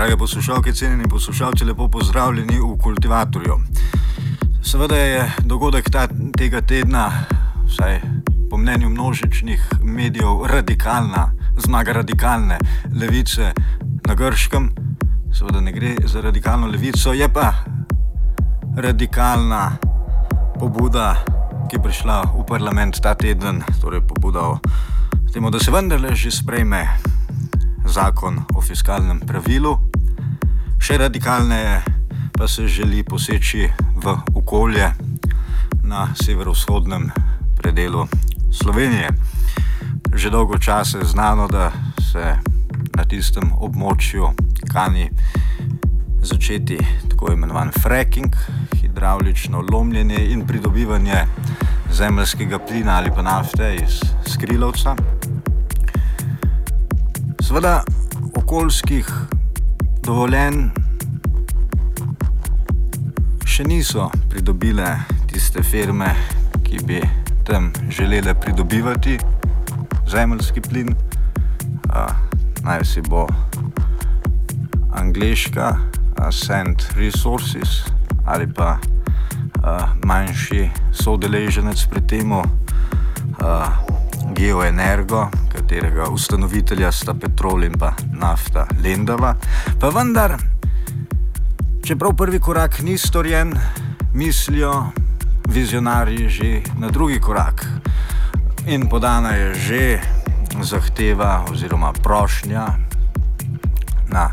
Drage 0.00 0.16
poslušalke, 0.16 0.72
cenjeni 0.72 1.08
poslušalci, 1.08 1.64
lepo 1.64 1.88
pozdravljeni 1.88 2.58
v 2.58 2.78
Kultivatorju. 2.82 3.60
Seveda 4.62 4.96
je 4.96 5.32
dogodek 5.44 5.90
ta, 5.90 6.06
tega 6.38 6.60
tedna, 6.60 7.10
vsaj 7.66 8.00
po 8.50 8.56
mnenju 8.56 8.88
množičnih 8.88 9.68
medijev, 9.82 10.46
radikalna, 10.48 11.32
zmaga 11.56 11.92
radikalne 11.92 12.58
levice 13.00 13.52
na 14.06 14.14
Grškem. 14.14 14.70
Seveda 15.38 15.60
ne 15.60 15.72
gre 15.72 15.94
za 16.04 16.20
radikalno 16.20 16.66
levico, 16.66 17.12
je 17.12 17.28
pa 17.28 17.52
radikalna 18.76 19.76
pobuda, 20.60 21.14
ki 21.68 21.76
je 21.76 21.82
prišla 21.82 22.22
v 22.22 22.46
parlament 22.48 23.02
ta 23.02 23.14
teden, 23.14 23.60
torej 23.82 24.00
pobuda 24.00 24.40
o 24.40 24.58
tem, 25.32 25.50
da 25.50 25.58
se 25.58 25.70
vendarle 25.70 26.16
že 26.16 26.30
sprejme 26.30 26.88
zakon 27.90 28.38
o 28.54 28.62
fiskalnem 28.62 29.20
pravilu. 29.26 29.74
Še 30.80 30.98
radikalneje 30.98 31.82
pa 32.38 32.48
se 32.48 32.68
želi 32.68 33.02
poseči 33.04 33.66
v 34.02 34.14
okolje 34.34 34.86
na 35.82 36.08
severovzhodnem 36.14 37.10
predelu 37.58 38.06
Slovenije. 38.52 39.10
Že 40.14 40.30
dolgo 40.30 40.58
časa 40.58 40.98
je 40.98 41.04
znano, 41.04 41.48
da 41.48 41.72
se 42.12 42.38
na 42.96 43.04
tistem 43.04 43.52
območju 43.58 44.30
kani 44.70 45.10
začeti 46.22 46.78
tako 47.10 47.32
imenovan 47.32 47.70
fracking, 47.82 48.34
hidravlično 48.80 49.64
lomljenje 49.72 50.26
in 50.32 50.46
pridobivanje 50.46 51.24
zemljskega 51.92 52.58
plina 52.58 52.96
ali 52.96 53.10
pa 53.10 53.22
nafte 53.22 53.74
iz 53.82 54.00
skrilovca. 54.26 54.96
Sveda 57.50 57.80
okoljskih 58.38 59.08
dovoljenj 60.06 60.68
še 63.42 63.64
niso 63.66 64.04
pridobile 64.30 64.86
tiste 65.32 65.64
firme, 65.66 66.12
ki 66.62 66.78
bi 66.86 67.00
tam 67.48 67.72
želele 67.90 68.36
pridobivati 68.38 69.16
zemljski 70.06 70.62
plin. 70.62 70.94
Uh, 71.90 72.14
naj 72.62 72.86
si 72.86 73.02
bo 73.02 73.26
angliška 75.02 75.74
Ascent 76.22 76.86
Resources 76.94 77.80
ali 78.30 78.46
pa 78.46 78.76
uh, 78.78 79.98
manjši 80.06 80.68
sodeleženec 81.02 81.82
pri 81.90 82.06
tem, 82.14 82.30
uh, 82.30 82.46
Geoenergo, 84.36 85.28
katerega 85.52 86.08
ustanovitelja 86.08 86.92
sta 86.92 87.14
Petrol 87.14 87.64
in 87.64 87.78
pa 87.78 87.94
nafta 88.12 88.66
Lendava. 88.82 89.34
Pa 89.80 89.88
vendar, 89.88 90.36
čeprav 91.84 92.14
prvi 92.16 92.40
korak 92.40 92.82
ni 92.82 92.98
storjen, 92.98 93.54
mislijo 94.14 94.90
vizionarji 95.48 96.28
že 96.28 96.62
na 96.78 96.90
drugi 96.90 97.20
korak. 97.20 97.66
In 98.66 98.88
podana 98.88 99.30
je 99.30 99.54
že 99.54 100.00
zahteva 100.62 101.44
oziroma 101.50 101.92
prošnja 101.92 102.66
na 104.08 104.30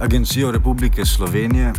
Agencijo 0.00 0.50
Republike 0.52 1.04
Slovenije, 1.04 1.72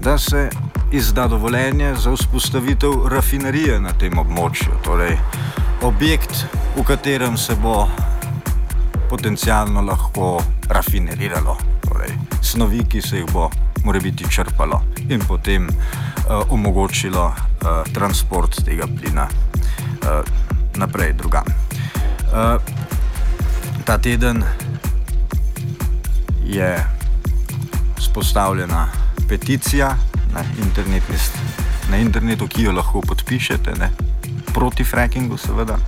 da 0.00 0.18
se 0.18 0.50
izda 0.92 1.28
dovoljenje 1.28 1.94
za 1.94 2.12
vzpostavitev 2.12 2.90
rafinerije 3.08 3.80
na 3.80 3.92
tem 3.92 4.18
območju. 4.18 4.72
Torej, 4.84 5.18
objekt, 5.82 6.46
v 6.76 6.82
katerem 6.84 7.36
se 7.36 7.54
bo 7.56 7.88
potencialno 9.08 9.82
lahko 9.82 10.42
rafineriralo, 10.68 11.56
torej 11.88 12.12
snovi, 12.42 12.84
ki 12.88 13.02
se 13.02 13.16
jih 13.16 13.32
bo 13.32 13.50
more 13.84 14.00
biti 14.00 14.28
črpalo 14.30 14.82
in 15.08 15.20
potem 15.26 15.68
uh, 15.68 16.52
omogočilo 16.52 17.24
uh, 17.26 17.92
transport 17.92 18.64
tega 18.64 18.86
plina 18.86 19.26
uh, 19.26 20.22
naprej 20.76 21.12
drugam. 21.12 21.44
Uh, 22.30 22.60
ta 23.84 23.98
teden 23.98 24.44
je 26.44 26.86
spostavljena 27.98 28.88
peticija 29.28 29.96
na, 30.34 30.44
na 31.90 31.96
internetu, 31.96 32.48
ki 32.48 32.62
jo 32.62 32.72
lahko 32.72 33.00
podpišete. 33.00 33.74
Ne? 33.78 33.90
Proti 34.54 34.84
frackingu, 34.84 35.36
seveda. 35.36 35.78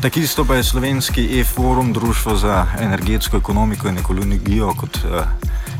Tako 0.00 0.20
isto 0.20 0.44
pa 0.44 0.54
je 0.54 0.64
slovenski 0.64 1.40
e-forum, 1.40 1.92
Društvo 1.92 2.36
za 2.36 2.66
energetsko 2.80 3.36
ekonomiko 3.36 3.88
in 3.88 3.98
ekologijo, 3.98 4.74
kot 4.76 4.96
eh, 4.96 5.24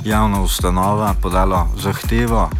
javna 0.05 0.41
ustanova, 0.41 1.15
podalo 1.23 1.69
zahtevo 1.77 2.51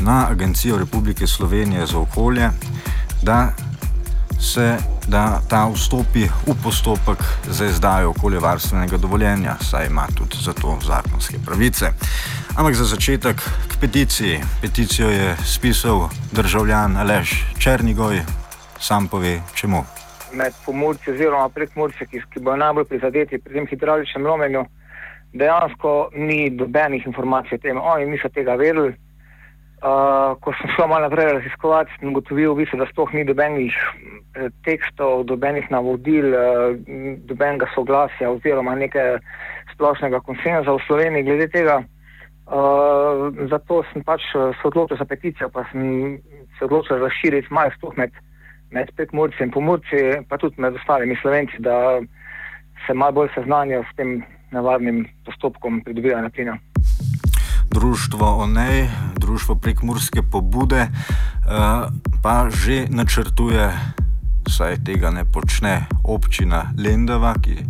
na 0.00 0.26
Agencijo 0.30 0.78
Republike 0.78 1.26
Slovenije 1.26 1.86
za 1.86 1.98
okolje, 1.98 2.50
da 3.22 3.52
se 4.40 4.78
da 5.10 5.42
ta 5.48 5.66
vstopi 5.66 6.28
v 6.46 6.54
postopek 6.62 7.18
za 7.50 7.66
izdajo 7.66 8.10
okoljevarstvenega 8.10 8.96
dovoljenja, 8.96 9.56
saj 9.60 9.86
ima 9.86 10.06
tudi 10.14 10.36
za 10.42 10.52
to 10.52 10.78
zakonske 10.86 11.38
pravice. 11.46 11.92
Ampak 12.60 12.76
za 12.76 12.84
začetek 12.84 13.40
k 13.40 13.72
peticiji. 13.80 14.36
Peticijo 14.60 15.08
je 15.08 15.32
spisal 15.44 16.12
državljan 16.36 16.96
Aleš 16.96 17.30
Črnigoj, 17.58 18.20
sam 18.76 19.08
pove 19.08 19.40
čemu. 19.56 19.80
Med 20.32 20.52
pomorci 20.66 21.10
oziroma 21.10 21.48
prekmorci, 21.48 22.04
ki, 22.04 22.20
ki 22.20 22.40
bodo 22.44 22.60
najbolj 22.60 22.84
prizadeti 22.84 23.38
pri 23.40 23.54
tem 23.54 23.66
hidrauličnem 23.66 24.26
lomenju, 24.26 24.64
dejansko 25.32 26.10
ni 26.14 26.50
dobenih 26.50 27.06
informacij 27.06 27.56
o 27.56 27.60
tem. 27.62 27.80
Oni 27.80 28.04
niso 28.10 28.28
tega 28.28 28.58
vedeli. 28.60 28.92
Uh, 28.92 30.36
ko 30.44 30.52
sem 30.60 30.68
šel 30.76 30.90
malo 30.92 31.08
naprej 31.08 31.32
raziskovati, 31.32 31.96
sem 31.96 32.12
ugotovil, 32.12 32.52
da 32.76 32.86
sploh 32.90 33.14
ni 33.16 33.24
dobenih 33.24 33.72
eh, 33.72 34.50
tekstov, 34.68 35.24
dobenih 35.24 35.70
navodil, 35.70 36.28
uh, 36.28 36.76
dobenega 37.24 37.70
soglasja 37.74 38.28
oziroma 38.28 38.76
nekaj 38.76 39.16
splošnega 39.72 40.20
konsenza 40.20 40.76
v 40.76 40.84
Sloveniji 40.84 41.24
glede 41.24 41.48
tega. 41.48 41.78
Uh, 42.50 43.30
zato 43.46 43.84
sem 43.92 44.02
pač 44.02 44.24
se 44.34 44.66
odločil 44.66 44.98
za 44.98 45.06
peticijo, 45.06 45.48
pa 45.54 45.62
sem 45.70 46.18
se 46.58 46.64
odločil 46.66 46.98
razširiti 46.98 47.54
malo 47.54 47.70
sploh 47.76 47.94
med, 47.94 48.10
med 48.74 48.90
pekmurci 48.98 49.44
in 49.46 49.52
pomorci, 49.54 50.00
pa 50.26 50.34
tudi 50.34 50.58
med 50.58 50.74
ostalimi 50.74 51.14
slovenci, 51.22 51.62
da 51.62 52.00
se 52.86 52.94
malo 52.94 53.12
bolj 53.12 53.30
seznanijo 53.34 53.84
s 53.86 53.96
tem 53.96 54.24
navadnim 54.50 55.06
postopkom 55.24 55.80
pridobivanja 55.86 56.30
plina. 56.34 56.58
Društvo 57.70 58.26
ONEJ, 58.42 58.88
društvo 59.22 59.54
prekmurske 59.54 60.22
pobude, 60.32 60.80
eh, 60.80 60.90
pa 62.22 62.50
že 62.50 62.86
načrtuje, 62.90 63.70
saj 64.50 64.82
tega 64.84 65.10
ne 65.10 65.22
počne 65.22 65.86
občina 66.02 66.74
Lendava, 66.74 67.34
ki 67.38 67.62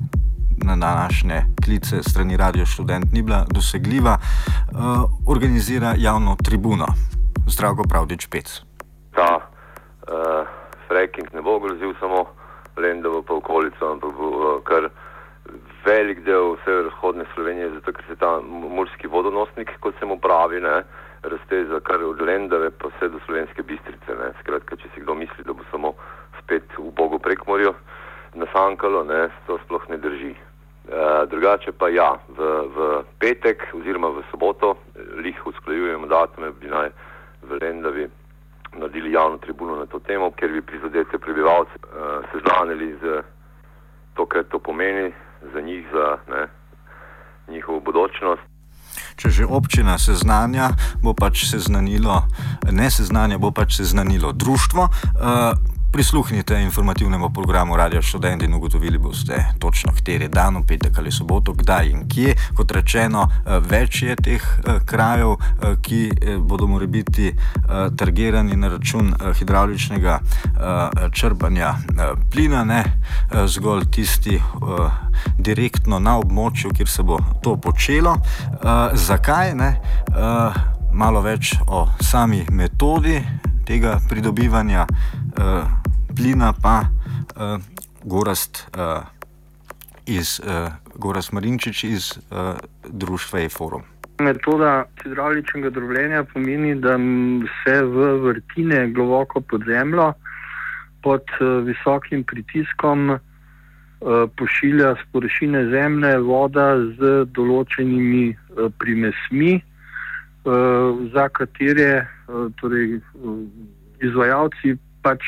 na 0.64 0.76
današnje 0.76 1.42
klice 1.64 2.02
strani 2.02 2.36
Radio 2.36 2.66
Student 2.66 3.12
ni 3.12 3.22
bila 3.22 3.44
dosegljiva, 3.54 4.18
eh, 4.20 4.76
organizira 5.26 5.94
javno 5.98 6.36
tribuno. 6.44 6.86
Zdravko 7.48 7.82
Pravdič 7.88 8.26
Pec. 8.26 8.62
Ta 9.14 9.36
uh, 9.36 10.46
fracking 10.88 11.26
fracking 11.26 11.34
ne 11.34 11.42
bo 11.42 11.58
grozil 11.58 11.94
samo 12.00 12.26
Lendovo 12.76 13.22
pa 13.22 13.34
okolico, 13.34 13.92
ampak 13.92 14.12
bo 14.14 14.28
uh, 14.28 14.62
kar 14.62 14.90
velik 15.84 16.22
del 16.24 16.56
severovzhodne 16.64 17.24
Slovenije, 17.34 17.70
zato 17.70 17.92
ker 17.92 18.04
se 18.08 18.16
ta 18.16 18.40
morski 18.76 19.06
vodonosnik, 19.06 19.70
kot 19.80 19.94
se 19.98 20.06
mu 20.06 20.18
pravi, 20.18 20.60
ne, 20.60 20.82
razteza 21.22 21.80
kar 21.80 22.04
od 22.04 22.20
Lendave 22.20 22.70
pa 22.70 22.88
vse 22.88 23.08
do 23.08 23.18
slovenske 23.26 23.62
bistrice. 23.62 24.14
Ne. 24.20 24.32
Skratka, 24.40 24.76
če 24.76 24.88
si 24.94 25.00
kdo 25.00 25.14
misli, 25.14 25.44
da 25.44 25.52
bo 25.52 25.66
samo 25.70 25.94
spet 26.42 26.64
v 26.78 26.92
Bogu 26.96 27.18
prekmorju 27.18 27.74
nasankalo, 28.34 29.04
ne, 29.04 29.28
to 29.46 29.58
sploh 29.64 29.88
ne 29.90 29.98
drži. 29.98 30.34
Uh, 30.88 31.28
drugače 31.30 31.72
pa 31.72 31.88
ja, 31.88 32.16
v, 32.28 32.40
v 32.74 32.78
petek 33.20 33.62
oziroma 33.76 34.08
v 34.10 34.24
soboto, 34.30 34.74
lih 35.22 35.36
usklajujemo 35.46 36.08
datume, 36.08 36.50
bi 36.56 36.66
naj 36.72 36.88
v 37.42 37.58
Lendavi 37.60 38.08
naredili 38.74 39.12
javno 39.12 39.38
tribuno 39.38 39.76
na 39.76 39.86
to 39.86 39.98
temo, 39.98 40.30
ker 40.30 40.50
bi 40.52 40.62
prizadete 40.62 41.18
prebivalce 41.18 41.70
uh, 41.84 42.24
seznanili 42.32 42.96
z 43.02 43.22
to, 44.14 44.26
kar 44.26 44.44
to 44.44 44.58
pomeni 44.58 45.12
za 45.52 45.60
njih, 45.60 45.86
za 45.92 46.18
ne, 46.28 46.48
njihovo 47.48 47.80
bodočnost. 47.80 48.42
Če 49.16 49.28
že 49.28 49.44
občina 49.44 49.98
seznanja, 49.98 50.72
bo 51.02 51.14
pač 51.14 51.44
seznanilo, 51.50 52.24
ne 52.72 52.90
seznanja, 52.90 53.38
bo 53.38 53.50
pač 53.52 53.76
seznanilo 53.76 54.32
društvo. 54.32 54.82
Uh, 54.82 55.54
Prisluhnite 55.92 56.62
informativnemu 56.62 57.30
programu 57.30 57.76
Radio 57.76 58.02
Student 58.02 58.42
in 58.42 58.54
ugotovili 58.54 58.98
boste 58.98 59.44
točno, 59.58 59.92
kateri 59.92 60.28
dan, 60.28 60.56
v 60.56 60.66
petek 60.66 60.98
ali 60.98 61.12
soboto, 61.12 61.52
kdaj 61.52 61.88
in 61.90 62.08
kje. 62.08 62.34
Kot 62.54 62.70
rečeno, 62.70 63.26
eh, 63.26 63.58
več 63.58 64.02
je 64.02 64.16
teh 64.16 64.42
eh, 64.42 64.78
krajev, 64.86 65.32
eh, 65.32 65.74
ki 65.82 66.10
bodo 66.38 66.66
morali 66.66 66.86
biti 66.86 67.32
targirani 67.96 68.56
na 68.56 68.68
račun 68.68 69.14
hidrauličnega 69.38 70.18
črpanja 71.12 71.74
plina, 72.30 72.64
ne 72.64 72.84
zgolj 73.46 73.84
tisti 73.90 74.40
direktno 75.38 75.98
na 75.98 76.18
območju, 76.18 76.70
kjer 76.76 76.88
se 76.88 77.02
bo 77.02 77.18
to 77.42 77.56
počelo. 77.56 78.16
Zakaj 78.92 79.54
ne? 79.54 79.70
Malo 80.92 81.20
več 81.20 81.54
o 81.66 81.86
sami 82.00 82.44
metodi 82.50 83.20
tega 83.66 84.00
pridobivanja 84.08 84.86
plina 86.20 86.52
pa 86.62 86.84
uh, 86.84 87.60
Gorast, 88.04 88.68
uh, 88.76 89.04
iz, 90.06 90.40
uh, 90.44 90.68
Gorast 90.94 91.32
Marinčič 91.32 91.84
iz 91.84 92.12
uh, 92.12 92.56
društva 92.92 93.40
E-Forum. 93.40 93.82
Metoda 94.20 94.84
hidrauličnega 95.02 95.70
drobljena 95.70 96.24
pomeni, 96.24 96.74
da 96.74 96.98
se 97.64 97.82
v 97.82 98.10
vrtine 98.20 98.90
globoko 98.92 99.40
pod 99.40 99.64
zemljo, 99.66 100.12
pod 101.02 101.24
uh, 101.40 101.64
visokim 101.64 102.24
pritiskom, 102.24 103.10
uh, 103.10 103.18
pošilja 104.36 104.94
z 105.00 105.08
površine 105.12 105.64
zemlje 105.72 106.18
voda 106.18 106.76
z 106.98 107.24
določenimi 107.32 108.28
uh, 108.36 108.68
primesmi, 108.78 109.60
za 111.12 111.26
katere 111.36 112.06
torej, 112.56 112.94
izvajalci 114.00 114.72
pač 115.04 115.20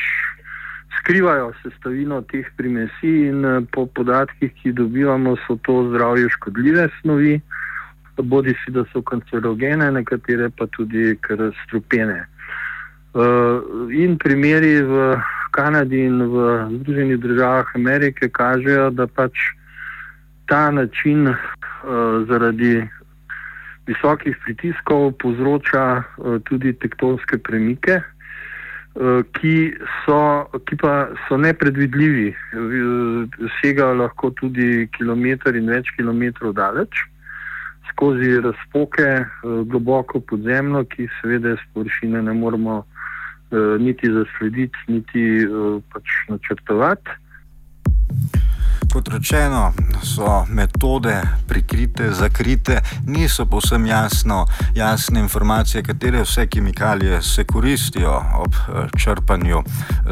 skrivajo 1.03 1.51
sestavino 1.63 2.21
teh 2.21 2.47
primesi 2.55 3.27
in 3.27 3.45
eh, 3.45 3.61
po 3.71 3.85
podatkih, 3.85 4.53
ki 4.55 4.69
jih 4.69 4.75
dobivamo, 4.75 5.35
so 5.43 5.57
to 5.67 5.89
zdravju 5.89 6.29
škodljive 6.29 6.87
snovi, 7.01 7.41
bodi 8.17 8.55
si 8.63 8.71
da 8.71 8.85
so 8.93 9.01
kancerogene, 9.01 9.91
nekatere 9.91 10.49
pa 10.49 10.67
tudi 10.71 11.17
kar 11.21 11.51
strupene. 11.65 12.23
Uh, 13.13 13.61
in 13.93 14.17
primeri 14.17 14.81
v 14.81 15.19
Kanadi 15.53 15.99
in 16.01 16.17
v 16.17 16.35
Združenih 16.79 17.19
državah 17.21 17.75
Amerike 17.75 18.29
kažejo, 18.29 18.89
da 18.89 19.05
pač 19.05 19.37
ta 20.49 20.71
način 20.71 21.27
uh, 21.27 21.35
zaradi 22.29 22.81
visokih 23.85 24.37
pritiskov 24.45 25.11
povzroča 25.21 26.03
tudi 26.49 26.73
tektonske 26.73 27.37
premike. 27.37 27.99
Eh, 28.93 29.23
ki, 29.33 29.73
so, 30.05 30.45
ki 30.69 30.75
pa 30.77 31.07
so 31.25 31.37
nepredvidljivi, 31.41 32.27
segajo 33.57 33.95
lahko 33.97 34.29
tudi 34.37 34.85
kilometr 34.93 35.57
in 35.57 35.71
več 35.73 35.89
kilometrov 35.97 36.53
daleč, 36.59 37.01
skozi 37.89 38.37
razpoke, 38.45 39.07
eh, 39.25 39.57
globoko 39.73 40.21
pod 40.21 40.45
zemljo, 40.45 40.83
ki 40.93 41.09
seveda 41.17 41.55
z 41.57 41.65
površine 41.73 42.21
ne 42.21 42.37
moremo 42.37 42.83
eh, 42.83 43.81
niti 43.81 44.13
zaslediti, 44.13 44.85
niti 44.93 45.25
pač 45.89 46.17
načrtovati. 46.29 47.17
Kot 48.93 49.07
rečeno, 49.09 49.73
so 50.03 50.45
metode 50.49 51.21
prikrite, 51.47 52.11
zakrite, 52.13 52.81
niso 53.07 53.45
povsem 53.45 53.85
jasno, 53.85 54.45
jasne 54.75 55.19
informacije, 55.19 55.83
katere 55.83 56.21
vse 56.21 56.47
kemikalije 56.47 57.21
se 57.21 57.43
koristijo 57.43 58.21
ob 58.37 58.53
eh, 58.53 58.87
črpanju 58.97 59.63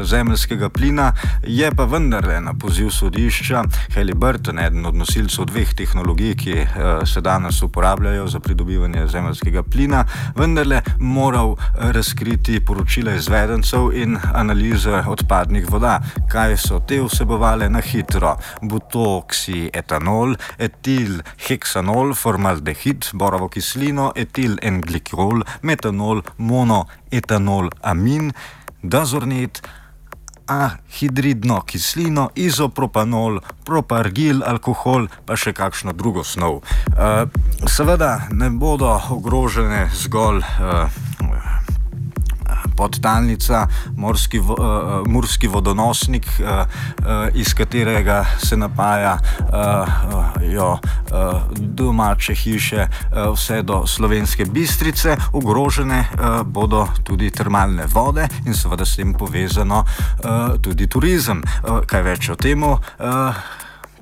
zemljskega 0.02 0.68
plina. 0.68 1.12
Je 1.46 1.70
pa 1.70 1.84
vendarle 1.84 2.40
na 2.40 2.54
poziv 2.54 2.90
sodišča 2.90 3.62
Heliburton, 3.94 4.58
eden 4.58 4.86
od 4.86 4.94
nosilcev 4.94 5.44
dveh 5.44 5.74
tehnologij, 5.74 6.34
ki 6.36 6.52
eh, 6.58 6.66
se 7.06 7.20
danes 7.20 7.62
uporabljajo 7.62 8.26
za 8.26 8.40
pridobivanje 8.40 9.06
zemljskega 9.06 9.62
plina, 9.62 10.04
vendarle 10.36 10.82
moral 10.98 11.56
razkriti 11.78 12.60
poročila 12.60 13.14
izvedencev 13.14 13.92
in 13.94 14.18
analize 14.34 15.04
odpadnih 15.06 15.70
voda, 15.70 16.00
kaj 16.28 16.56
so 16.56 16.82
te 16.88 16.98
vsebovale 17.02 17.68
na 17.68 17.80
hitro 17.80 18.36
butoksi 18.72 19.68
etanol, 19.76 20.36
etil 20.58 21.20
heksanol, 21.48 22.14
formaldehid, 22.18 23.12
borovo 23.18 23.50
kislino, 23.52 24.10
etil 24.16 24.56
englikol, 24.62 25.44
metanol, 25.62 26.24
monoetanol, 26.38 27.70
amin, 27.82 28.32
dazornit. 28.82 29.62
A 30.52 30.74
hidridno 30.98 31.60
kislino, 31.64 32.26
izopropanol, 32.36 33.38
propargil, 33.64 34.42
alkohol, 34.44 35.06
pa 35.24 35.38
še 35.38 35.54
kakšno 35.56 35.94
drugo 35.96 36.26
snov. 36.26 36.58
Uh, 36.92 37.30
seveda 37.70 38.26
ne 38.34 38.50
bodo 38.50 38.90
ogrožene 39.14 39.86
zgolj 40.02 40.42
uh, 40.42 41.01
podtalnica, 42.76 43.66
morski, 43.96 44.38
uh, 44.38 44.56
morski 45.06 45.48
vodonosnik, 45.48 46.26
uh, 46.40 46.48
uh, 46.48 47.28
iz 47.34 47.54
katerega 47.54 48.24
se 48.38 48.56
napaja 48.56 49.18
uh, 49.18 50.42
jo, 50.52 50.72
uh, 50.72 51.42
domače 51.58 52.34
hiše, 52.34 52.86
uh, 52.86 53.34
vse 53.34 53.62
do 53.62 53.86
slovenske 53.86 54.44
bistrice, 54.44 55.16
ogrožene 55.32 56.00
uh, 56.00 56.42
bodo 56.46 56.86
tudi 57.04 57.30
termalne 57.30 57.86
vode 57.94 58.28
in 58.46 58.54
seveda 58.54 58.84
s 58.84 58.96
tem 58.96 59.14
povezano 59.14 59.84
uh, 59.84 60.60
tudi 60.62 60.86
turizem. 60.86 61.42
Uh, 61.42 61.82
kaj 61.86 62.02
več 62.02 62.30
o 62.32 62.36
tem, 62.36 62.62
uh, 62.62 62.80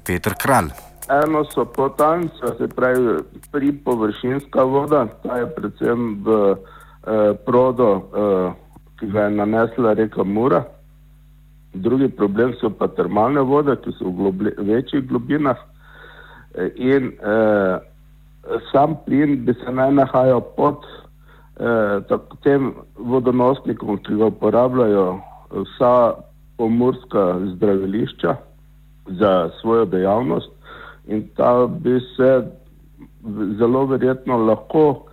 Petr 0.06 0.34
Kralj. 0.38 0.70
Eno 1.10 1.42
so 1.50 1.64
potalnice, 1.64 2.52
se 2.58 2.68
pravi 2.68 3.18
pri 3.50 3.72
površinska 3.84 4.62
voda, 4.62 5.06
ta 5.22 5.40
je 5.40 5.46
predvsem 5.54 6.22
v 6.22 6.36
eh, 7.10 7.32
prodo 7.46 7.90
eh, 8.22 8.48
ki 9.00 9.06
ga 9.12 9.24
je 9.24 9.30
nanesla 9.30 9.92
reka 9.92 10.24
Mura. 10.24 10.64
Drugi 11.74 12.08
problem 12.08 12.52
so 12.60 12.70
pa 12.70 12.88
termalne 12.88 13.40
vode, 13.40 13.76
ki 13.82 13.92
so 13.98 14.10
v 14.10 14.16
globi, 14.18 14.52
večjih 14.58 15.06
globinah. 15.08 15.56
E, 16.54 16.66
in 16.76 17.12
eh, 17.14 17.76
sam 18.72 18.96
plin 19.06 19.44
bi 19.46 19.54
se 19.54 19.72
naj 19.72 19.92
nahajal 19.94 20.42
pod 20.56 20.84
eh, 21.60 22.16
tem 22.44 22.72
vodonosnikom, 22.96 24.02
ki 24.04 24.18
ga 24.20 24.32
uporabljajo 24.34 25.06
vsa 25.50 25.94
pomorska 26.58 27.26
zdravilišča 27.54 28.36
za 29.20 29.32
svojo 29.60 29.84
dejavnost. 29.84 30.50
In 31.08 31.28
ta 31.36 31.66
bi 31.66 32.00
se 32.16 32.42
zelo 33.58 33.86
verjetno 33.86 34.36
lahko 34.50 35.06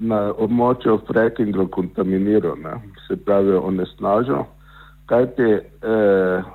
na 0.00 0.32
območju 0.38 0.98
frackinga 1.06 1.66
kontaminiral, 1.74 2.56
ne? 2.62 2.74
se 3.06 3.16
pravi 3.16 3.54
onesnažil, 3.56 4.44
kajti 5.06 5.48
eh, 5.52 6.50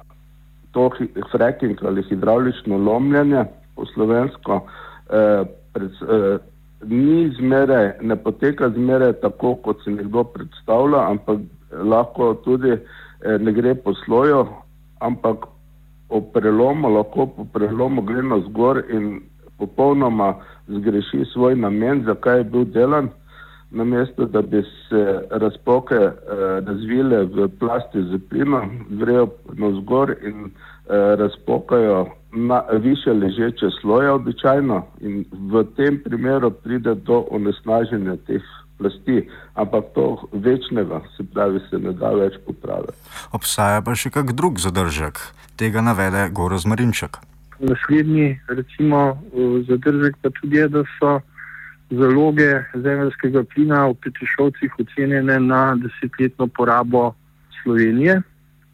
to 0.72 0.90
fracking 1.32 1.80
ali 1.86 2.04
hidraulično 2.10 2.78
lomljenje 2.78 3.46
po 3.76 3.86
slovensko 3.86 4.62
eh, 5.10 5.44
pred, 5.74 5.92
eh, 5.92 6.38
ni 6.86 7.30
zmeraj, 7.40 7.92
ne 8.02 8.16
poteka 8.16 8.70
zmeraj 8.70 9.14
tako, 9.22 9.56
kot 9.56 9.84
si 9.84 9.92
nekdo 9.92 10.24
predstavlja, 10.24 11.10
ampak 11.10 11.40
lahko 11.72 12.34
tudi 12.46 12.72
eh, 12.72 13.38
ne 13.40 13.52
gre 13.52 13.76
po 13.76 13.94
sloju, 14.06 14.46
ampak 15.00 15.48
po 16.10 16.22
prelomu, 16.34 16.90
lahko 16.90 17.28
po 17.28 17.46
prelomu 17.54 18.02
gre 18.02 18.22
na 18.24 18.40
zgor 18.50 18.84
in 18.90 19.22
popolnoma 19.58 20.36
zgreši 20.68 21.26
svoj 21.34 21.56
namen, 21.56 22.04
zakaj 22.06 22.38
je 22.38 22.44
bil 22.44 22.66
delan. 22.66 23.10
namesto 23.72 24.26
da 24.26 24.42
bi 24.42 24.64
se 24.90 25.22
razpoke 25.32 25.96
eh, 25.96 26.12
razvile 26.68 27.24
v 27.24 27.50
plasti 27.60 28.04
z 28.04 28.20
plinom, 28.30 28.86
grejo 28.90 29.28
navzgor 29.54 30.16
in 30.24 30.46
eh, 30.46 31.16
razpokajo 31.16 32.08
na 32.32 32.64
više 32.72 33.14
ležeče 33.14 33.66
sloje 33.82 34.12
običajno 34.12 34.86
in 35.02 35.26
v 35.32 35.64
tem 35.76 36.02
primeru 36.04 36.52
pride 36.52 36.96
do 36.96 37.26
onesnaženja 37.32 38.16
teh 38.28 38.42
plasti, 38.78 39.30
ampak 39.54 39.86
to 39.96 40.18
večnega, 40.32 41.02
se 41.18 41.24
pravi, 41.34 41.60
se 41.70 41.80
ne 41.80 41.92
da 41.92 42.10
več 42.10 42.34
popraviti. 42.46 42.94
Obstaja 43.32 43.82
pa 43.82 43.96
še 43.96 44.10
kak 44.10 44.32
drug 44.32 44.60
zadržek, 44.60 45.20
tega 45.56 45.82
navede 45.82 46.30
Goraz 46.32 46.66
Marinček. 46.66 47.18
Naslednji, 47.60 48.40
recimo, 48.48 49.18
zadržek 49.68 50.16
pa 50.22 50.30
tudi 50.30 50.58
je, 50.58 50.68
da 50.68 50.84
so 51.00 51.20
zaloge 51.90 52.64
zemljskega 52.74 53.44
plina 53.44 53.88
v 53.88 53.96
Petišovcih 54.04 54.74
ocenjene 54.80 55.40
na 55.40 55.76
desetletno 55.76 56.48
porabo 56.48 57.14
Slovenije, 57.64 58.22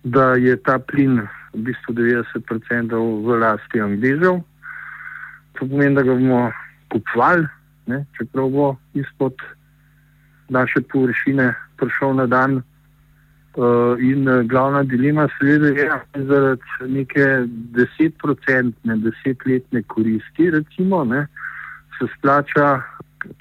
da 0.03 0.33
je 0.33 0.57
ta 0.63 0.79
plin 0.79 1.21
v 1.53 1.61
bistvu 1.69 1.93
90% 1.93 3.25
v 3.25 3.39
lasti 3.39 3.79
Angležev. 3.79 4.41
To 5.53 5.67
pomeni, 5.69 5.95
da 5.95 6.03
ga 6.03 6.13
bomo 6.13 6.51
kupovali, 6.91 7.47
ne, 7.87 8.05
čeprav 8.17 8.49
bo 8.49 8.75
izpod 8.93 9.33
naše 10.49 10.81
površine 10.81 11.53
prišel 11.77 12.13
na 12.13 12.25
dan. 12.25 12.61
Uh, 13.53 13.93
in 14.01 14.27
uh, 14.27 14.41
glavna 14.49 14.81
dilema, 14.83 15.27
seveda, 15.37 15.67
je, 15.67 15.89
da 16.13 16.23
zaradi 16.25 16.61
neke 16.89 17.25
desetprocentne, 17.77 18.97
desetletne 18.97 19.83
koristi, 19.87 20.49
recimo, 20.49 21.03
ne, 21.05 21.27
se 21.99 22.07
splača 22.17 22.81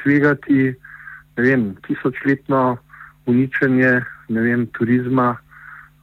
tvegati 0.02 0.74
vem, 1.36 1.74
tisočletno 1.86 2.76
uničenje 3.26 3.92
vem, 4.28 4.66
turizma, 4.76 5.36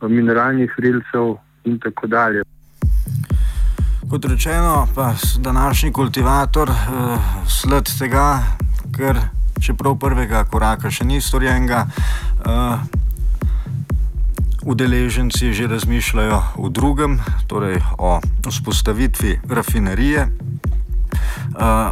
mineralnih 0.01 0.73
relcev 0.77 1.35
in 1.63 1.79
tako 1.79 2.07
dalje. 2.07 2.43
Kot 4.09 4.25
rečeno, 4.25 4.87
pa 4.95 5.13
današnji 5.37 5.91
kultivator 5.91 6.69
uh, 6.69 7.19
sled 7.47 7.85
tega, 7.99 8.39
ker 8.97 9.19
čeprav 9.61 9.99
prvega 9.99 10.43
koraka 10.49 10.89
še 10.89 11.05
ni 11.05 11.21
storjenega. 11.21 11.85
Uh, 12.45 12.98
Udeleženci 14.69 15.49
že 15.53 15.65
razmišljajo 15.67 16.61
o 16.61 16.69
drugem, 16.69 17.17
torej 17.49 17.81
o 17.97 18.21
vzpostavitvi 18.45 19.39
rafinerije. 19.49 20.29
Uh, 21.57 21.89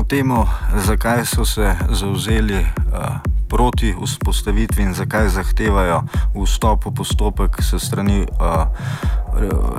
o 0.00 0.02
tem, 0.08 0.32
zakaj 0.80 1.28
so 1.28 1.44
se 1.44 1.76
zauzeli 1.92 2.64
uh, 2.64 3.20
proti 3.52 3.92
vzpostavitvi 3.92 4.82
in 4.82 4.94
zakaj 4.94 5.28
zahtevajo 5.28 6.02
vstop 6.32 6.86
v 6.86 6.94
postopek 6.96 7.60
se 7.60 7.78
strani 7.78 8.24
uh, 8.24 8.66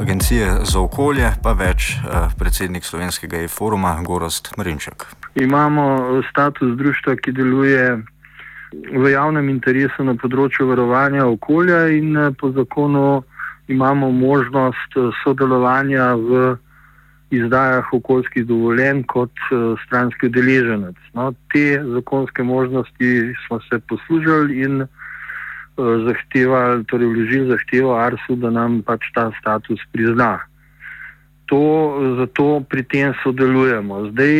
Agencije 0.01 0.65
za 0.65 0.79
okolje, 0.79 1.29
pa 1.43 1.53
več 1.53 1.97
uh, 1.97 2.29
predsednik 2.37 2.85
slovenskega 2.85 3.41
e-foruma 3.45 3.97
Gorost 4.05 4.53
Marinček. 4.57 5.05
Imamo 5.35 6.21
status 6.29 6.77
društva, 6.77 7.15
ki 7.15 7.31
deluje 7.31 7.97
v 8.93 9.11
javnem 9.13 9.49
interesu 9.49 10.03
na 10.03 10.15
področju 10.19 10.67
varovanja 10.69 11.25
okolja 11.27 11.87
in 11.93 12.17
po 12.39 12.51
zakonu 12.51 13.23
imamo 13.71 14.11
možnost 14.11 14.97
sodelovanja 15.23 16.13
v 16.19 16.55
izdajah 17.33 17.93
okoljskih 17.93 18.45
dovoljenj 18.45 19.05
kot 19.09 19.33
uh, 19.49 19.79
stranski 19.85 20.29
udeleženec. 20.29 20.97
No, 21.17 21.31
te 21.53 21.79
zakonske 21.95 22.43
možnosti 22.43 23.33
smo 23.47 23.59
se 23.69 23.79
poslužili 23.89 24.61
in 24.61 24.85
zahtevali, 25.77 26.83
torej 26.85 27.07
vložili 27.07 27.49
zahtevo 27.49 27.95
ARSU, 27.97 28.35
da 28.35 28.49
nam 28.49 28.81
pač 28.85 29.09
ta 29.15 29.31
status 29.39 29.79
prizna. 29.91 30.39
To, 31.49 31.61
zato 32.17 32.63
pri 32.69 32.83
tem 32.83 33.13
sodelujemo. 33.23 34.09
Zdaj, 34.13 34.35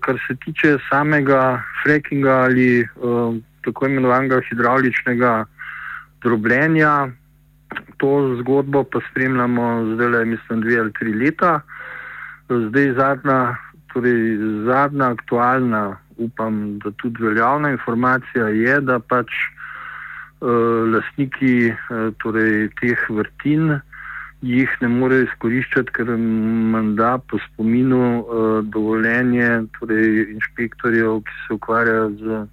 kar 0.00 0.16
se 0.26 0.36
tiče 0.44 0.78
samega 0.90 1.62
frackinga 1.82 2.46
ali 2.48 2.86
tako 3.68 3.86
imenovanega 3.86 4.40
hidravličnega 4.48 5.32
drobljenja, 6.24 7.08
to 7.98 8.36
zgodbo 8.40 8.84
pa 8.84 9.00
spremljamo 9.10 9.94
zdaj 9.94 10.08
le, 10.08 10.24
mislim, 10.24 10.60
dve 10.60 10.78
ali 10.80 10.92
tri 10.92 11.14
leta. 11.14 11.60
Zdaj 12.48 12.92
zadnja, 12.96 13.56
torej 13.92 14.38
zadnja 14.64 15.10
aktualna, 15.10 15.96
upam, 16.16 16.78
da 16.78 16.90
tudi 16.90 17.22
veljavna 17.22 17.70
informacija 17.70 18.48
je, 18.48 18.80
da 18.80 18.98
pač 18.98 19.28
uh, 20.40 20.48
lastniki 20.94 21.70
uh, 21.70 22.08
torej, 22.22 22.70
teh 22.80 23.04
vrtin 23.10 23.78
jih 24.40 24.70
ne 24.80 24.88
morejo 24.88 25.26
izkoriščati, 25.26 25.92
ker 25.92 26.10
manda 26.72 27.16
po 27.30 27.40
spominu 27.46 28.02
uh, 28.20 28.60
dovoljenje 28.64 29.64
torej, 29.78 30.28
inšpektorjev, 30.36 31.20
ki 31.26 31.40
se 31.42 31.54
ukvarjajo 31.58 32.10
z 32.22 32.44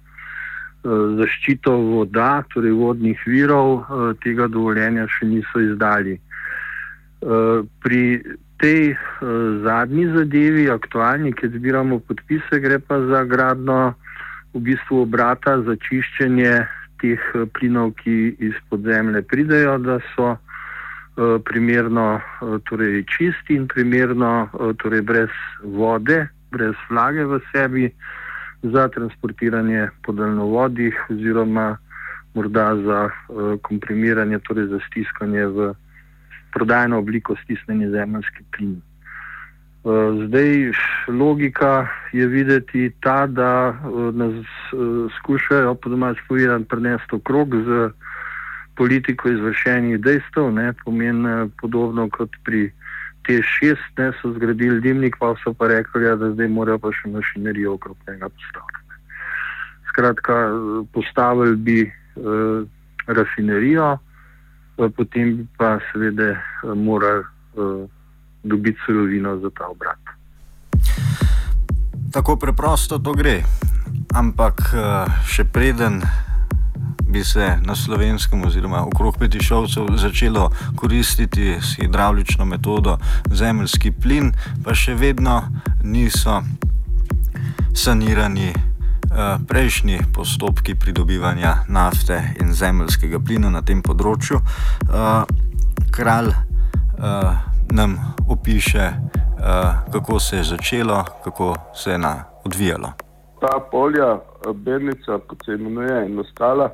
zaščito 1.18 1.72
voda, 1.90 2.44
torej 2.54 2.74
vodnih 2.78 3.20
virov, 3.26 3.82
uh, 3.82 4.12
tega 4.22 4.46
dovoljenja 4.46 5.06
še 5.10 5.28
niso 5.30 5.62
izdali. 5.62 6.16
Uh, 7.20 7.64
pri 7.82 8.22
tej 8.56 8.96
zadnji 9.64 10.06
zadevi, 10.14 10.70
aktualni, 10.72 11.34
ki 11.36 11.50
zbiramo 11.52 11.98
podpise, 12.08 12.56
gre 12.60 12.78
pa 12.80 12.96
za 13.04 13.20
gradno 13.28 13.92
v 14.54 14.62
bistvu 14.64 15.02
obrata 15.04 15.58
za 15.60 15.76
čiščenje 15.76 16.54
teh 17.02 17.20
plinov, 17.52 17.92
ki 18.00 18.32
iz 18.40 18.56
podzemlja 18.72 19.20
pridejo, 19.28 19.76
da 19.84 19.98
so 20.14 20.38
primerno 21.44 22.20
torej 22.68 23.04
čisti 23.12 23.56
in 23.56 23.68
primerno 23.68 24.48
torej 24.80 25.04
brez 25.04 25.36
vode, 25.60 26.26
brez 26.52 26.76
vlage 26.88 27.24
v 27.28 27.40
sebi 27.52 27.84
za 28.72 28.88
transportiranje 28.88 29.88
po 30.04 30.12
daljnovodih 30.12 31.06
oziroma 31.10 31.76
morda 32.34 32.76
za 32.76 33.00
uh, 33.08 33.60
komprimiranje, 33.62 34.38
torej 34.38 34.66
za 34.66 34.80
stiskanje 34.88 35.46
v 35.46 35.74
prodajno 36.54 36.98
obliko 36.98 37.36
stisnjeni 37.44 37.90
zemljski 37.90 38.44
plin. 38.56 38.80
Uh, 39.84 40.26
zdaj, 40.26 40.72
logika 41.08 41.88
je 42.12 42.26
videti 42.26 42.90
ta, 43.00 43.26
da 43.26 43.68
uh, 43.68 44.14
nas 44.14 44.34
uh, 44.72 45.12
skušajo, 45.18 45.74
po 45.74 45.88
domač 45.88 46.18
povedano, 46.28 46.64
prenesti 46.64 47.16
v 47.16 47.20
krog 47.20 47.54
z 47.54 47.90
politiko 48.76 49.28
izvršenih 49.28 50.00
dejstev, 50.00 50.52
ne, 50.52 50.72
pomeni 50.84 51.48
podobno 51.60 52.08
kot 52.10 52.30
pri 52.44 52.70
T6, 53.26 53.76
ne, 53.98 54.12
so 54.22 54.32
zgradili 54.32 54.80
dimnik, 54.80 55.16
pa 55.18 55.34
so 55.44 55.52
pa 55.52 55.66
rekli, 55.66 56.04
ja, 56.04 56.14
da 56.16 56.30
zdaj 56.30 56.48
morajo 56.48 56.78
pa 56.78 56.92
še 56.94 57.10
mašinerijo 57.10 57.74
okrog 57.74 57.96
tega 58.06 58.28
postaviti. 58.28 58.82
Skratka, 59.90 60.36
postavili 60.92 61.56
bi 61.56 61.78
uh, 61.82 62.62
rafinerijo, 63.06 63.96
potem 64.76 65.36
bi 65.36 65.46
pa 65.56 65.78
seveda 65.90 66.30
eh, 66.36 66.40
morali 66.74 67.24
uh, 67.56 67.88
dobiti 68.42 68.78
surovino 68.86 69.38
za 69.40 69.50
ta 69.50 69.66
obrat. 69.72 69.98
Tako 72.12 72.36
preprosto 72.36 72.98
to 72.98 73.12
gre. 73.12 73.40
Ampak 74.14 74.60
uh, 74.74 75.08
še 75.24 75.44
preden 75.44 76.02
bi 77.06 77.24
se 77.24 77.56
na 77.64 77.74
slovenskem 77.76 78.44
oziroma 78.44 78.84
okrog 78.86 79.18
petišovcev 79.18 79.86
začelo 79.96 80.50
koristiti 80.76 81.56
s 81.60 81.76
hidravlično 81.80 82.44
metodo 82.44 82.98
zemljski 83.30 83.92
plin, 83.92 84.32
pa 84.64 84.74
še 84.74 84.94
vedno 84.94 85.42
niso 85.82 86.42
sanirani 87.74 88.52
Eh, 89.16 89.38
prejšnji 89.48 89.98
postopki 90.14 90.74
pridobivanja 90.74 91.54
nafte 91.68 92.22
in 92.40 92.52
zemljskega 92.52 93.18
plina 93.26 93.50
na 93.50 93.62
tem 93.62 93.78
področju. 93.82 94.40
Eh, 94.42 95.22
kralj 95.94 96.32
eh, 96.34 97.30
nam 97.70 97.96
opiše, 98.28 98.90
kako 99.92 100.18
se 100.20 100.36
je 100.36 100.44
začelo, 100.44 101.04
kako 101.24 101.54
se 101.74 101.90
je 101.90 101.98
odvijalo. 102.44 102.92
Ta 103.40 103.58
polja, 103.70 104.18
Bernica, 104.54 105.18
kot 105.28 105.44
se 105.44 105.54
imenuje, 105.54 106.06
in 106.06 106.18
ostala 106.18 106.70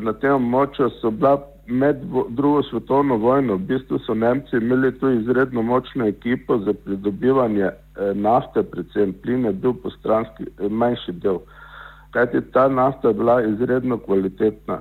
na 0.00 0.12
tem 0.20 0.32
območju 0.32 0.88
so 1.00 1.10
bila 1.10 1.38
med 1.66 2.00
drugo 2.36 2.62
svetovno 2.62 3.16
vojno. 3.16 3.56
V 3.56 3.66
bistvu 3.68 3.98
so 4.06 4.14
Nemci 4.14 4.56
imeli 4.56 4.92
tu 4.98 5.10
izredno 5.10 5.62
močno 5.62 6.06
ekipo 6.06 6.58
za 6.58 6.72
pridobivanje 6.84 7.70
Eh, 7.94 8.14
nafte, 8.14 8.62
predvsem 8.62 9.12
plin, 9.22 9.44
je 9.44 9.52
bil 9.52 9.74
postranski 9.82 10.48
eh, 10.58 10.68
manjši 10.68 11.12
del. 11.22 11.38
Kajti 12.10 12.40
ta 12.52 12.66
nafta 12.68 13.08
je 13.08 13.14
bila 13.14 13.36
izredno 13.42 13.98
kvalitetna. 13.98 14.80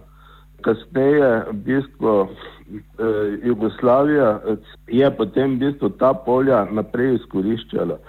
Kasneje, 0.65 1.29
v 1.49 1.53
bistvu, 1.67 2.13
eh, 2.25 3.37
Jugoslavija 3.43 4.39
je 4.87 5.11
potem 5.17 5.55
v 5.55 5.59
bistvu 5.65 5.89
ta 6.01 6.13
polja 6.13 6.65
naprej 6.71 7.15
izkoriščala. 7.19 7.99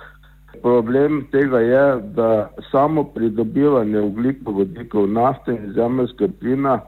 Problem 0.62 1.26
tega 1.32 1.60
je, 1.60 2.00
da 2.16 2.50
samo 2.70 3.04
pridobivanje 3.04 4.00
ugljikovodikov 4.00 5.08
nafte 5.08 5.54
in 5.54 5.72
zemljskega 5.72 6.32
plina 6.40 6.80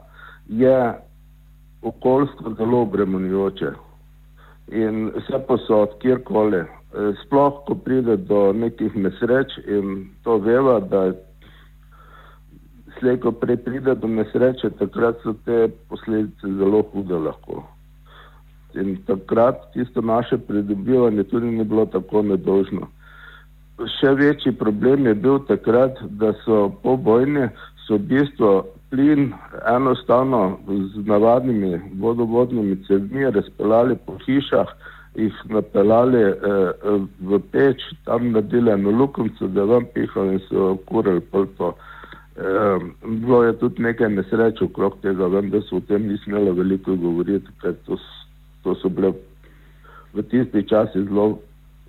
je 0.47 0.93
okoljsko 1.81 2.53
zelo 2.57 2.81
obremenjujoče. 2.81 3.71
In 4.67 5.11
vse 5.15 5.39
posod, 5.47 5.89
kjerkoli, 5.99 6.63
Eh, 6.97 7.13
sploh 7.25 7.63
ko 7.67 7.75
pride 7.75 8.15
do 8.29 8.53
nekih 8.55 8.95
nesreč 8.95 9.57
in 9.67 10.07
to 10.23 10.37
veva, 10.39 10.79
da 10.79 11.11
slejko 12.99 13.33
prej 13.41 13.57
pride 13.65 13.95
do 13.99 14.07
nesreče, 14.07 14.71
takrat 14.79 15.19
so 15.21 15.35
te 15.45 15.67
posledice 15.91 16.53
zelo 16.61 16.81
hude 16.93 17.19
lahko. 17.27 17.65
In 18.79 18.95
takrat 19.09 19.67
tisto 19.73 20.01
naše 20.01 20.39
pridobivanje 20.47 21.27
tudi 21.27 21.51
ni 21.51 21.63
bilo 21.63 21.85
tako 21.85 22.23
nedožno. 22.23 22.87
Še 23.77 24.13
večji 24.17 24.55
problem 24.57 25.05
je 25.05 25.13
bil 25.13 25.39
takrat, 25.45 25.99
da 26.21 26.31
so 26.43 26.67
po 26.81 26.95
vojni 26.95 27.45
so 27.85 27.97
v 27.97 28.07
bistvu 28.09 28.51
plin 28.89 29.33
enostavno 29.69 30.57
z 30.67 31.03
navadnimi 31.05 31.77
vodovodnimi 31.99 32.77
cevmi 32.87 33.29
razpeljali 33.31 33.97
po 34.05 34.17
hišah, 34.25 34.71
jih 35.15 35.33
napeljali 35.49 36.23
eh, 36.23 37.05
v 37.19 37.39
peč, 37.51 37.83
tam 38.05 38.31
naredili 38.31 38.71
eno 38.71 38.91
lukenco, 38.91 39.47
da 39.47 39.63
vam 39.63 39.85
pihali 39.93 40.37
in 40.37 40.41
so 40.49 40.75
kurili 40.85 41.21
polto. 41.21 41.73
Eh, 42.37 42.79
bilo 43.05 43.43
je 43.43 43.57
tudi 43.59 43.81
nekaj 43.81 44.09
nesreč 44.09 44.61
okrog 44.61 44.99
tega, 45.01 45.27
vem, 45.27 45.49
da 45.49 45.61
so 45.61 45.77
o 45.77 45.85
tem 45.87 46.07
ni 46.07 46.17
smelo 46.25 46.53
veliko 46.53 46.95
govoriti, 46.95 47.53
ker 47.61 47.73
to, 47.85 47.97
to 48.63 48.75
so 48.81 48.89
bile 48.89 49.13
v 50.13 50.23
tisti 50.29 50.63
časi 50.69 51.05
zelo 51.09 51.39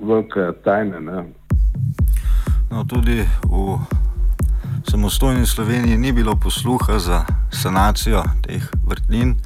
velike 0.01 0.53
tajne. 0.65 1.01
Ne. 1.01 1.48
No, 2.71 2.85
tudi 2.85 3.29
v 3.45 3.79
samostojni 4.91 5.47
Sloveniji 5.47 5.99
ni 5.99 6.13
bilo 6.13 6.37
posluha 6.37 6.99
za 6.99 7.25
sanacijo 7.51 8.23
teh 8.43 8.63
vrtnin. 8.87 9.37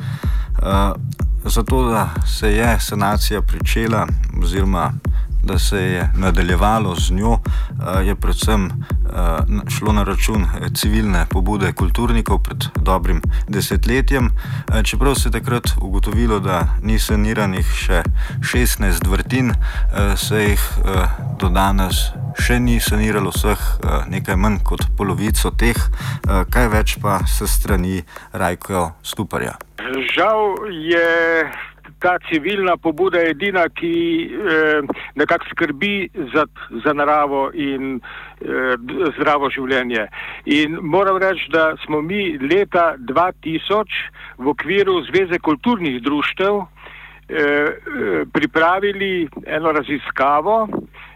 Uh, 0.62 0.96
Zato, 1.44 1.90
da 1.90 2.08
se 2.26 2.52
je 2.52 2.80
sanacija 2.80 3.42
pričela, 3.42 4.06
oziroma 4.42 4.92
da 5.42 5.58
se 5.58 5.76
je 5.76 6.12
nadaljevalo 6.16 6.94
z 6.94 7.10
njo, 7.12 7.32
eh, 7.32 8.04
je 8.04 8.14
predvsem 8.14 8.64
eh, 8.64 8.70
šlo 9.68 9.92
na 9.92 10.04
račun 10.04 10.42
eh, 10.42 10.68
civilne 10.74 11.26
pobude 11.30 11.72
kulturnikov 11.72 12.42
pred 12.42 12.64
dobrim 12.76 13.22
desetletjem. 13.48 14.30
Čeprav 14.84 15.14
se 15.14 15.28
je 15.28 15.32
takrat 15.32 15.64
ugotovilo, 15.80 16.40
da 16.40 16.76
ni 16.82 16.98
saniranih 16.98 17.66
še 17.66 18.02
16 18.40 19.08
vrtin, 19.08 19.52
se 20.16 20.42
jih 20.42 20.62
do 21.40 21.48
danes 21.48 22.12
še 22.40 22.58
ni 22.60 22.78
saniralo 22.80 23.32
vseh, 23.34 23.60
nekaj 24.08 24.36
manj 24.36 24.62
kot 24.64 24.86
polovico 24.96 25.52
teh, 25.58 25.76
kaj 26.24 26.68
več 26.72 26.96
pa 27.02 27.20
se 27.28 27.46
strani 27.46 28.02
Rajko 28.32 28.92
Stuparja. 29.02 29.58
Žal 30.14 30.72
je 30.72 31.08
ta 32.02 32.18
civilna 32.28 32.76
pobuda 32.76 33.20
edina, 33.22 33.68
ki 33.68 33.94
eh, 34.26 34.82
nekako 35.14 35.44
skrbi 35.50 36.08
za, 36.34 36.46
za 36.84 36.92
naravo 36.92 37.50
in 37.54 37.96
eh, 37.96 38.74
zdravo 39.18 39.50
življenje. 39.54 40.06
In 40.44 40.78
moram 40.82 41.20
reči, 41.22 41.46
da 41.54 41.72
smo 41.84 42.02
mi 42.02 42.38
leta 42.38 42.94
2000 42.98 44.02
v 44.38 44.50
okviru 44.54 44.98
Zveze 45.10 45.38
kulturnih 45.38 46.00
društev 46.02 46.62
eh, 46.62 48.26
pripravili 48.32 49.28
eno 49.46 49.72
raziskavo, 49.72 50.66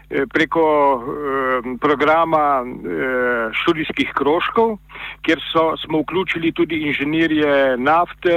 Eh, 0.09 0.23
preko 0.33 0.63
eh, 1.03 1.77
programa 1.81 2.63
eh, 2.63 3.49
študijskih 3.51 4.13
krožkov, 4.15 4.77
kjer 5.21 5.41
so, 5.51 5.77
smo 5.85 6.01
vključili 6.01 6.51
tudi 6.51 6.75
inženirje 6.87 7.77
nafte 7.77 8.35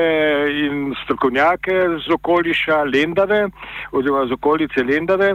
in 0.65 0.95
strokovnjake 1.05 1.77
z 2.07 2.13
okoliša 2.15 2.83
Lendave 2.83 3.49
oziroma 3.93 4.27
z 4.27 4.33
okolice 4.33 4.83
Lendave, 4.83 5.35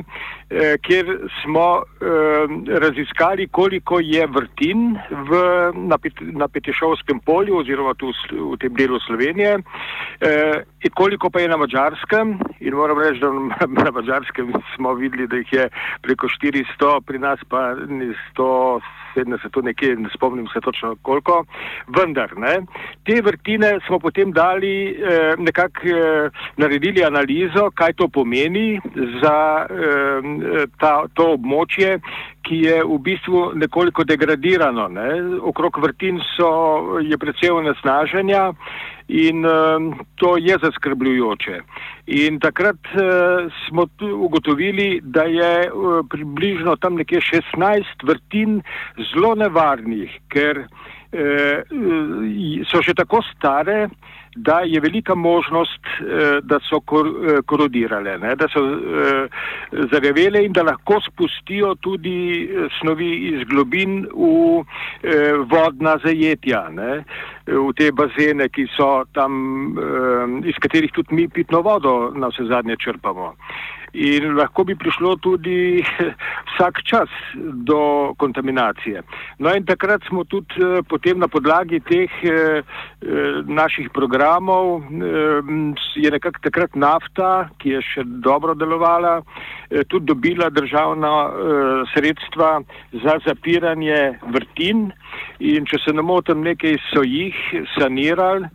eh, 0.50 0.78
kjer 0.82 1.06
smo 1.43 1.82
eh, 1.82 2.80
raziskali, 2.80 3.48
koliko 3.48 4.00
je 4.00 4.28
vrtin 4.28 4.98
v, 5.30 5.41
na, 5.74 5.98
pet, 5.98 6.13
na 6.21 6.48
Petišovskem 6.48 7.19
polju 7.19 7.58
oziroma 7.58 7.93
tu 7.93 8.12
v 8.32 8.58
tem 8.60 8.74
delu 8.74 9.00
Slovenije 9.00 9.58
eh, 9.58 10.63
in 10.84 10.91
koliko 10.95 11.30
pa 11.30 11.39
je 11.39 11.50
na 11.50 11.58
Mačarskem. 11.58 12.38
In 12.60 12.74
moram 12.74 13.00
reči, 13.00 13.19
da 13.19 13.32
na 13.86 13.91
Mačarskem 13.91 14.54
smo 14.76 14.93
videli, 14.93 15.28
da 15.28 15.36
jih 15.36 15.54
je 15.54 15.69
preko 16.02 16.28
400, 16.28 17.02
pri 17.06 17.19
nas 17.19 17.39
pa 17.50 17.74
ni 17.88 18.13
100. 18.36 19.04
70, 19.15 19.51
to 19.51 19.62
nekje, 19.62 19.95
ne 19.95 20.10
spomnim 20.13 20.47
se 20.54 20.62
točno 20.62 20.95
koliko, 21.01 21.43
vendar 21.97 22.38
ne. 22.38 22.60
Te 23.06 23.21
vrtine 23.21 23.80
smo 23.88 23.99
potem 23.99 24.32
dali, 24.32 24.91
eh, 24.91 25.34
nekako 25.38 25.88
eh, 25.88 26.30
naredili 26.58 27.04
analizo, 27.06 27.69
kaj 27.73 27.93
to 27.93 28.08
pomeni 28.08 28.80
za 29.21 29.67
eh, 29.69 30.65
ta, 30.80 31.06
to 31.13 31.32
območje, 31.36 31.99
ki 32.45 32.58
je 32.62 32.82
v 32.84 32.97
bistvu 33.01 33.51
nekoliko 33.56 34.04
degradirano. 34.04 34.88
Ne. 34.88 35.10
Okrog 35.41 35.80
vrtin 35.82 36.19
so, 36.36 36.99
je 37.01 37.17
predvsej 37.17 37.49
onesnaženja 37.51 38.51
in 39.07 39.45
uh, 39.45 39.93
to 40.15 40.37
je 40.37 40.57
zaskrbljujoče. 40.61 41.59
In 42.07 42.39
takrat 42.39 42.81
uh, 42.93 43.51
smo 43.67 43.87
ugotovili, 44.13 45.01
da 45.03 45.23
je 45.23 45.71
uh, 45.71 46.05
približno 46.09 46.75
tam 46.75 46.95
nekje 46.95 47.19
16 47.19 47.83
vrtin 48.03 48.61
zelo 49.13 49.35
nevarnih, 49.35 50.09
ker 50.29 50.65
uh, 50.65 50.69
so 52.71 52.81
še 52.81 52.93
tako 52.97 53.21
stare, 53.33 53.87
da 54.36 54.60
je 54.65 54.80
velika 54.80 55.15
možnost, 55.15 55.82
uh, 56.02 56.39
da 56.43 56.60
so 56.69 56.78
uh, 56.78 57.39
korodirale, 57.45 58.17
ne? 58.17 58.36
da 58.36 58.48
so 58.48 58.63
uh, 58.63 59.30
zarevele 59.91 60.45
in 60.45 60.54
da 60.54 60.63
lahko 60.63 61.00
spustijo 61.02 61.76
tudi 61.76 62.50
snovi 62.80 63.12
iz 63.34 63.48
globin 63.50 64.06
v 64.13 64.63
vodna 65.50 65.98
zajetja. 66.04 66.69
Ne? 66.69 67.04
v 67.45 67.74
te 67.78 67.91
bazene, 67.93 68.50
ki 68.50 68.65
so 68.74 69.06
tam, 69.13 69.78
eh, 69.78 70.50
iz 70.50 70.58
katerih 70.62 70.91
tudi 70.91 71.13
mi 71.13 71.28
pitno 71.30 71.62
vodo 71.62 72.12
na 72.15 72.28
vse 72.28 72.50
zadnje 72.50 72.78
črpamo. 72.78 73.36
In 73.95 74.36
lahko 74.36 74.65
bi 74.65 74.76
prišlo 74.76 75.15
tudi 75.24 75.80
vsak 76.52 76.82
čas 76.84 77.10
do 77.36 78.13
kontaminacije. 78.17 79.04
No 79.39 79.54
in 79.56 79.65
takrat 79.65 80.04
smo 80.10 80.24
tudi 80.24 80.58
eh, 80.58 80.82
potem 80.89 81.19
na 81.19 81.28
podlagi 81.28 81.80
teh 81.80 82.12
eh, 82.24 82.63
naših 83.45 83.89
programov, 83.93 84.24
je 85.95 86.11
nekako 86.11 86.39
takrat 86.43 86.75
nafta, 86.75 87.49
ki 87.59 87.75
je 87.75 87.81
še 87.81 88.03
dobro 88.25 88.55
delovala, 88.55 89.21
tudi 89.89 90.05
dobila 90.05 90.49
državna 90.49 91.11
sredstva 91.93 92.61
za 93.03 93.17
zapiranje 93.25 94.19
vrtin 94.33 94.89
in 95.39 95.65
če 95.65 95.81
se 95.85 95.93
ne 95.93 96.01
motim, 96.05 96.43
nekaj 96.45 96.77
so 96.91 97.03
jih 97.05 97.35
sanirali. 97.77 98.49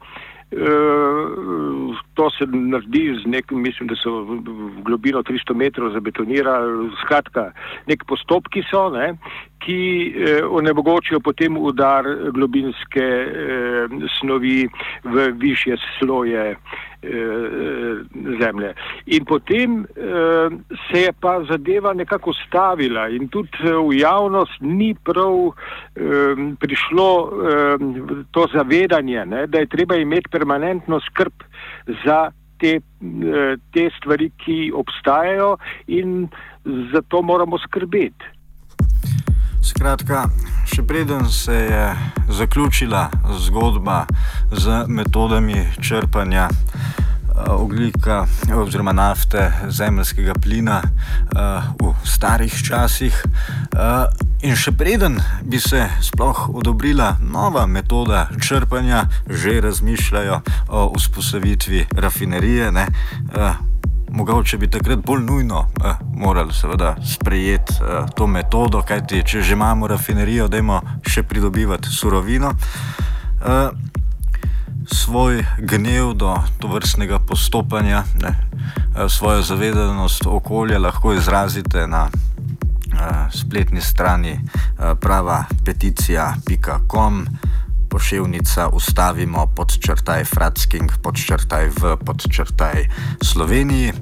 To 2.20 2.28
se 2.30 2.44
naredi 2.46 3.16
z 3.22 3.26
nekim, 3.26 3.62
mislim, 3.62 3.88
da 3.88 3.96
so 3.96 4.10
v, 4.28 4.42
v 4.44 4.82
globino 4.84 5.22
300 5.24 5.54
metrov 5.56 5.94
zabetonirali. 5.94 6.90
Skratka, 7.00 7.46
nek 7.88 8.04
postopki 8.04 8.60
so, 8.68 8.90
ne, 8.92 9.14
ki 9.64 9.80
eh, 10.12 10.44
onemogočijo 10.44 11.20
potem 11.24 11.56
udar 11.56 12.04
globinske 12.36 13.06
eh, 13.24 13.96
snovi 14.18 14.68
v 15.04 15.26
višje 15.40 15.80
sloje 15.98 16.44
eh, 16.52 16.58
zemlje. 18.40 18.74
In 19.16 19.24
potem 19.24 19.80
eh, 19.80 20.60
se 20.90 21.06
je 21.06 21.12
pa 21.20 21.38
zadeva 21.48 21.92
nekako 21.96 22.36
stavila 22.44 23.08
in 23.08 23.28
tudi 23.28 23.64
eh, 23.64 23.72
v 23.72 23.96
javnost 24.00 24.60
ni 24.60 24.92
prav 24.92 25.36
eh, 25.48 26.36
prišlo 26.60 27.10
eh, 27.24 27.88
to 28.30 28.48
zavedanje, 28.52 29.24
ne, 29.26 29.46
da 29.46 29.64
je 29.64 29.72
treba 29.72 29.96
imeti 29.96 30.28
permanentno 30.28 31.00
skrb 31.00 31.48
za 32.04 32.30
te, 32.60 32.76
eh, 32.76 33.56
te 33.72 33.88
stvari, 33.96 34.30
ki 34.36 34.72
obstajajo 34.74 35.56
in 35.86 36.28
zato 36.92 37.22
moramo 37.22 37.58
skrbeti. 37.58 38.24
Skratka, 39.62 40.24
še 40.66 40.82
preden 40.82 41.28
se 41.28 41.52
je 41.52 41.84
zaključila 42.28 43.08
zgodba 43.44 44.06
z 44.52 44.84
metodami 44.88 45.66
črpanja 45.80 46.48
uh, 46.48 47.60
oglika 47.60 48.24
oziroma 48.56 48.92
nafte, 48.92 49.52
zemljskega 49.68 50.32
plina 50.42 50.80
uh, 50.82 51.68
v 51.76 51.92
starih 52.04 52.56
časih, 52.64 53.14
in 54.50 54.58
še 54.58 54.72
preden 54.74 55.20
bi 55.46 55.60
se 55.62 55.84
sploh 56.02 56.48
odobrila 56.58 57.14
nova 57.22 57.66
metoda 57.70 58.26
črpanja, 58.42 59.04
že 59.30 59.60
razmišljajo 59.62 60.40
o 60.68 60.80
vzpostavitvi 60.96 61.86
rafinerije. 61.94 62.72
Ne, 62.72 62.86
uh, 63.30 63.54
mogoče 64.10 64.58
bi 64.58 64.70
takrat 64.70 65.04
bolj 65.06 65.22
nujno 65.22 65.66
eh, 65.84 65.94
morali 66.16 66.54
seveda 66.54 66.96
sprejeti 67.06 67.72
eh, 67.78 68.08
to 68.16 68.26
metodo, 68.26 68.82
kajti 68.82 69.22
če 69.22 69.42
že 69.42 69.52
imamo 69.54 69.86
rafinerijo, 69.86 70.48
dajmo 70.48 70.80
še 71.06 71.22
pridobivati 71.22 71.92
surovino. 71.94 72.50
Eh, 72.50 73.70
svoj 74.90 75.44
gnev 75.58 76.12
do 76.18 76.34
tovrstnega 76.58 77.18
postopanja, 77.28 78.02
ne, 78.22 78.34
eh, 78.34 79.08
svojo 79.08 79.42
zavedanost 79.42 80.26
okolja 80.26 80.78
lahko 80.78 81.14
izrazite 81.14 81.86
na 81.86 82.08
eh, 82.10 82.29
spletni 83.32 83.80
strani 83.80 84.30
eh, 84.30 84.94
prava 85.00 85.44
peticija.com. 85.64 87.26
Poševnica 87.90 88.68
ustavimo 88.68 89.46
podčrtaj 89.56 90.24
Fratsking, 90.24 90.92
podčrtaj 91.02 91.74
v 91.74 91.96
podčrtaj 91.98 92.86
Sloveniji. 93.18 93.90
E, 93.90 93.96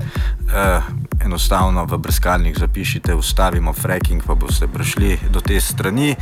enostavno 1.24 1.87
v 1.88 1.96
brskalnik 1.96 2.58
zapišite 2.61 3.16
ustavimo 3.16 3.72
fracking, 3.72 4.20
pa 4.20 4.37
boste 4.37 4.68
prišli 4.68 5.32
do 5.32 5.40
te 5.40 5.56
strani. 5.56 6.12
E, 6.12 6.18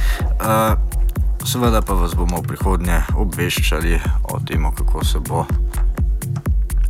seveda 1.43 1.83
pa 1.83 1.99
vas 1.99 2.15
bomo 2.15 2.39
v 2.39 2.55
prihodnje 2.55 3.03
obveščali 3.19 3.99
o 4.31 4.39
tem, 4.47 4.63
kako 4.71 5.03
se 5.03 5.19
bo 5.19 5.43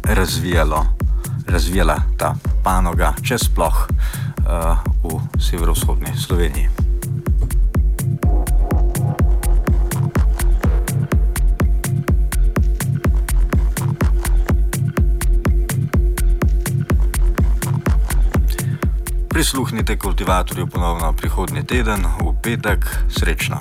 razvijalo, 0.04 0.84
razvijala 1.48 1.96
ta 2.20 2.36
panoga, 2.60 3.14
če 3.24 3.40
sploh 3.40 3.88
v 4.46 5.20
severovzhodni 5.40 6.16
Sloveniji. 6.16 6.68
Prisluhnite 19.28 19.98
kultivatorju 19.98 20.66
ponovno 20.66 21.12
prihodnji 21.12 21.66
teden, 21.66 22.06
v 22.20 22.34
petek, 22.42 22.86
srečno. 23.08 23.60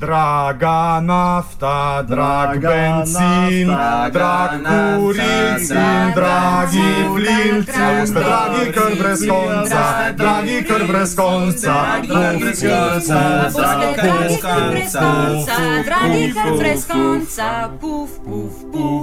Draga 0.00 1.00
nafta, 1.00 2.02
drag 2.02 2.60
benzin, 2.60 3.68
drag 4.12 4.50
kurilcin, 4.66 6.12
dragi 6.14 6.90
flinci, 7.14 8.12
dragi 8.12 8.72
kar 8.74 8.92
brez 8.98 9.22
konca, 9.28 9.84
dragi 10.16 10.58
kar 10.66 10.82
brez 10.88 11.14
konca, 11.14 11.76
dragi 12.02 12.08
kar 12.10 12.38
brez 12.40 12.58
konca, 12.66 13.60
Dragi 15.84 16.32
kar 16.34 16.52
brez 16.58 16.86
konca, 16.86 17.50
puf, 17.80 18.10
puf, 18.24 18.54
puf. 18.72 18.94